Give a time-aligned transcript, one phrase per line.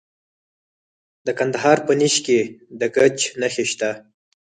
[1.25, 2.39] د کندهار په نیش کې
[2.79, 3.91] د ګچ نښې شته.